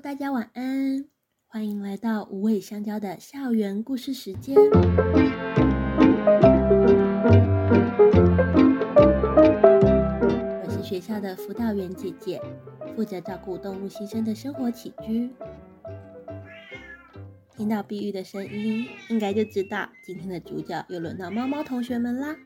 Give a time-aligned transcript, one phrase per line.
[0.00, 1.06] 大家晚安，
[1.48, 4.54] 欢迎来到无尾香蕉的校园故事时间。
[10.62, 12.40] 我是学校的辅导员姐姐，
[12.94, 15.30] 负责照顾动物新生的生活起居。
[17.56, 22.36] 听到碧玉的声音，应该就知道今天的主角又轮到猫猫同学们啦。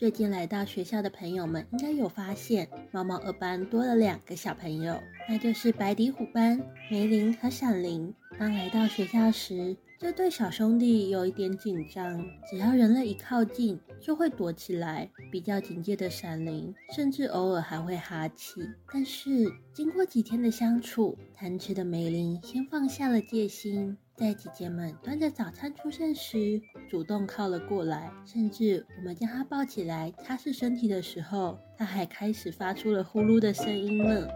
[0.00, 6.58] 最近来到学校的朋友们，应该有发现猫猫二班多了两个小朋友，那就是白底虎班
[6.90, 8.14] 梅林和闪灵。
[8.38, 12.18] 当来到学校时，这对小兄弟有一点紧张，
[12.48, 15.10] 只要人类一靠近，就会躲起来。
[15.30, 18.66] 比较警戒的闪灵，甚至偶尔还会哈气。
[18.90, 28.10] 但是经过几天的相处，贪吃的梅林先放下了戒心，在姐姐们端着早餐出现时，主动靠了过来。
[28.26, 34.26] 甚至我们将他抱起来擦拭身体的时候，他还开始发出了呼噜的声音呢。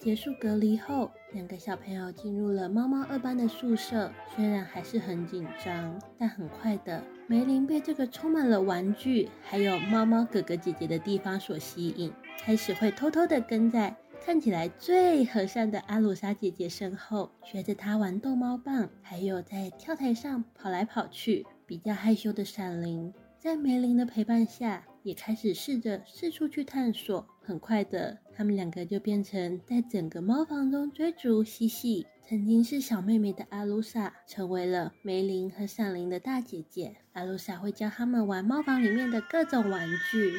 [0.00, 4.10] 结束隔离后，两个小朋友进入了猫猫二班的宿舍。
[4.34, 21.46] 虽然还是很紧张，但很快的，梅林被这个充满了玩具还有猫猫哥哥姐姐的地方所吸引，开始会偷偷的跟在看起来最和善的阿鲁莎姐姐身后，学着她玩逗猫棒，还有在跳台上跑来跑去。
[21.66, 27.24] 比较害羞的闪灵，在梅林的陪伴下，也开始试着四处去探索。
[27.40, 32.06] 很快的，他们两个就变成在整个猫房中追逐嬉戏。
[32.28, 36.96] 曾经是小妹妹的阿鲁莎，成为了梅林和闪灵的大姐姐。
[37.12, 40.32] 阿鲁莎会教他们玩猫房里面的各种玩具，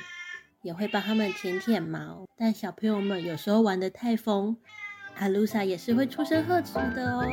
[0.61, 2.27] 也会帮他们舔舔毛。
[2.37, 4.57] 但小朋友们有时候玩的太疯，
[5.15, 7.25] 阿露莎也是会出声呵斥的哦。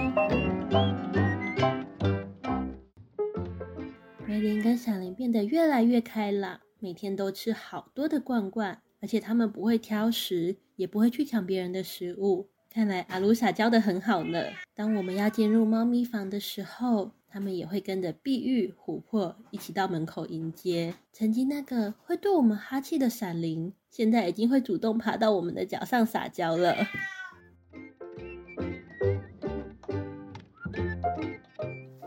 [4.26, 8.80] 梅林跟闪灵变得越来越开朗，每天都吃好多的罐罐。
[9.00, 12.48] 而且他们不会挑食，也不会去抢别人的食物。
[12.70, 14.44] 看来阿鲁莎教得很好呢。
[14.74, 20.94] 当我们要进入猫咪房的时候，他们也会跟着碧玉、琥珀一起到门口迎接。
[21.12, 26.76] 曾经那个会对我们哈气的闪灵，现在已经会主动爬到我们的脚上撒娇了。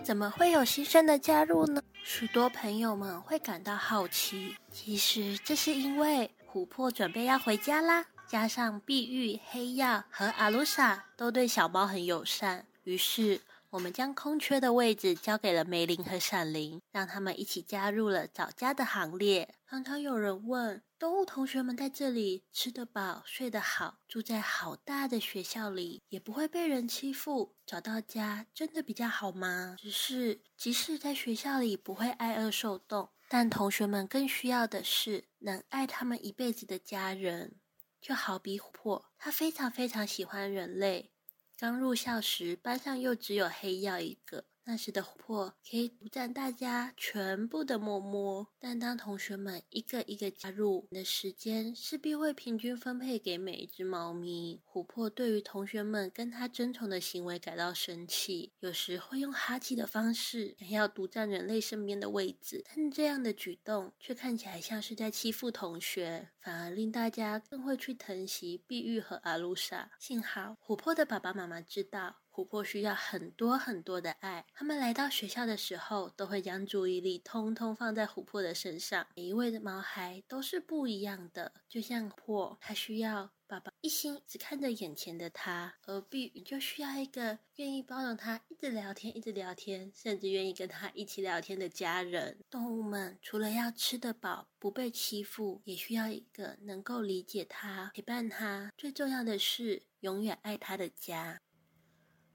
[0.03, 1.81] 怎么会有新生的加入呢？
[2.03, 6.29] 许多朋友们会感到好奇，其实这是因为。
[6.53, 19.53] 琥珀准备要回家啦，加上碧玉、黑曜和阿鲁莎都对小猫很友善，于是我们将空缺的位置交给了梅林和闪灵，让他们一起加入了找家的行列。
[19.69, 29.75] 常常有人问，动物同学们在这里吃得饱、睡得好，住在好大的学校里，也不会被人欺负，找到家真的比较好吗？
[29.77, 33.09] 只是，即使在学校里不会挨饿受冻。
[33.27, 37.55] 但同学们更需要的是能爱他们一辈子的家人，
[38.01, 41.11] 就好比琥珀，他非常非常喜欢人类。
[41.55, 44.45] 刚入校时，班上又只有黑曜一个。
[44.63, 54.61] 那时的琥珀可以独占大家全部的摸摸，但当同学们一个一个加入，你的时间势必会平均分配给每一只猫咪。
[54.71, 69.91] 琥珀对于同学们跟他争宠的行为感到生气，有时会用哈气的方式想要独占人类身边的位置，但这样的举动却看起来像是在欺负同学，反而令大家更会去疼惜碧玉和阿鲁莎。
[69.99, 72.17] 幸好琥珀的爸爸妈妈知道。
[72.33, 74.45] 琥珀需要很多很多的爱。
[74.53, 79.05] 他们来到学校的时候，都会将注意力通通放在琥珀的身上。
[79.15, 92.39] 每一位的毛孩都是不一样的，就像琥珀，他需要爸爸一心只看着眼前的他，而碧就需要一个愿意包容他、一直聊天、一直聊天，甚至愿意跟他一起聊天的家人。
[92.49, 101.41] 动物们除了要吃得饱、不被欺负，也需要一个能够理解他、陪伴他，最重要的是永远爱他的家。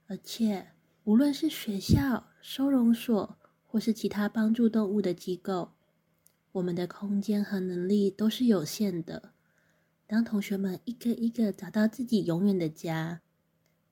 [0.09, 0.67] 而且，
[1.03, 5.73] 无论是学校、收容所，或是其他帮助动物的机构，
[6.53, 9.33] 我们的空间和能力都是有限的。
[10.07, 13.19] 当同学们一个一个找到自己永远的家，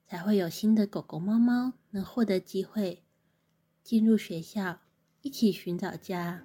[0.06, 3.02] 才会有新的狗狗、猫猫能获得机会
[3.82, 4.78] 进入学校，
[5.20, 6.44] 一起寻找家。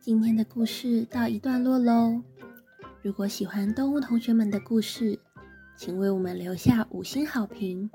[0.00, 2.24] 今天的故事到一段落喽。
[3.02, 5.18] 如果喜欢动物同学们的故事，
[5.76, 7.90] 请为我们留下五星好评。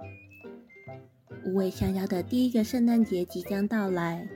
[1.45, 4.27] 无尾香蕉的第一个圣诞节即将到来，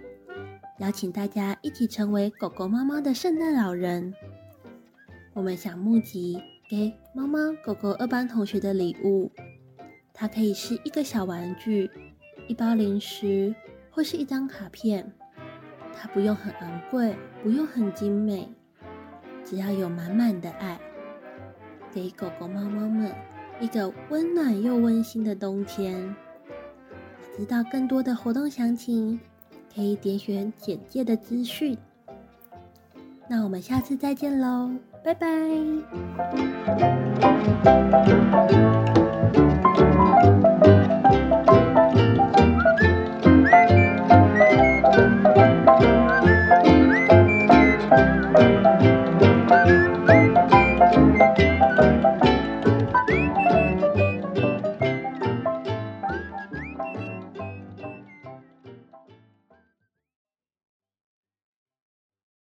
[0.79, 4.13] 邀请大家一起成为狗狗、猫猫的圣诞老人。
[5.33, 9.29] 我们想募集给猫猫狗狗二班同学的礼物。
[10.13, 11.91] 它可以是一个小玩具、
[12.47, 13.53] 一包零食，
[13.89, 15.12] 或是一张卡片。
[15.94, 17.13] 它不用很昂贵，
[17.44, 18.47] 不用很精美，
[19.51, 20.80] 只要有满满的爱，
[21.92, 23.12] 给狗狗、猫猫们
[23.59, 26.15] 一个温暖又温馨的冬天。
[27.36, 29.19] 知道更多的活动详情，
[29.75, 31.77] 可以点选简介的资讯。
[33.27, 34.71] 那我们下次再见喽，
[35.03, 35.27] 拜拜。
[51.61, 52.30] Música